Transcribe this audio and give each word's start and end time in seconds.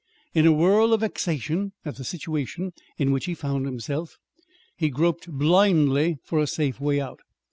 In 0.33 0.47
a 0.47 0.51
whirl 0.51 0.93
of 0.93 1.01
vexation 1.01 1.73
at 1.85 1.97
the 1.97 2.03
situation 2.03 2.73
in 2.97 3.11
which 3.11 3.25
he 3.25 3.35
found 3.35 3.67
himself, 3.67 4.17
he 4.75 4.89
groped 4.89 5.29
blindly 5.29 6.17
for 6.23 6.39
a 6.39 6.47
safe 6.47 6.79
way 6.79 6.99
out. 6.99 7.19